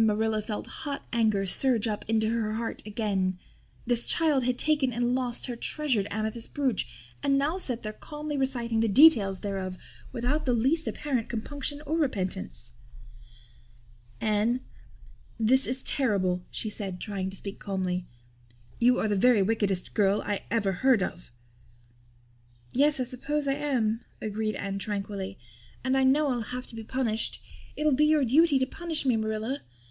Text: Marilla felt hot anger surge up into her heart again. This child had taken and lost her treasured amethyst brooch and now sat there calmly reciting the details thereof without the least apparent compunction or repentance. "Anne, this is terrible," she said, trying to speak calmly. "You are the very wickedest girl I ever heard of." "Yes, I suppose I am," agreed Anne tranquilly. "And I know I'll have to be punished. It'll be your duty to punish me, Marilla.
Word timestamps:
Marilla 0.00 0.40
felt 0.40 0.68
hot 0.86 1.04
anger 1.12 1.44
surge 1.44 1.88
up 1.88 2.08
into 2.08 2.30
her 2.30 2.52
heart 2.52 2.84
again. 2.86 3.36
This 3.84 4.06
child 4.06 4.44
had 4.44 4.56
taken 4.56 4.92
and 4.92 5.16
lost 5.16 5.46
her 5.46 5.56
treasured 5.56 6.06
amethyst 6.08 6.54
brooch 6.54 6.86
and 7.20 7.36
now 7.36 7.58
sat 7.58 7.82
there 7.82 7.92
calmly 7.92 8.36
reciting 8.36 8.78
the 8.78 8.86
details 8.86 9.40
thereof 9.40 9.76
without 10.12 10.44
the 10.46 10.52
least 10.52 10.86
apparent 10.86 11.28
compunction 11.28 11.82
or 11.84 11.96
repentance. 11.98 12.70
"Anne, 14.20 14.60
this 15.36 15.66
is 15.66 15.82
terrible," 15.82 16.44
she 16.48 16.70
said, 16.70 17.00
trying 17.00 17.28
to 17.30 17.36
speak 17.36 17.58
calmly. 17.58 18.06
"You 18.78 19.00
are 19.00 19.08
the 19.08 19.16
very 19.16 19.42
wickedest 19.42 19.94
girl 19.94 20.22
I 20.24 20.42
ever 20.48 20.74
heard 20.74 21.02
of." 21.02 21.32
"Yes, 22.72 23.00
I 23.00 23.04
suppose 23.04 23.48
I 23.48 23.54
am," 23.54 24.02
agreed 24.20 24.54
Anne 24.54 24.78
tranquilly. 24.78 25.40
"And 25.82 25.96
I 25.96 26.04
know 26.04 26.28
I'll 26.28 26.42
have 26.42 26.68
to 26.68 26.76
be 26.76 26.84
punished. 26.84 27.42
It'll 27.74 27.90
be 27.90 28.06
your 28.06 28.24
duty 28.24 28.60
to 28.60 28.66
punish 28.66 29.04
me, 29.04 29.16
Marilla. 29.16 29.58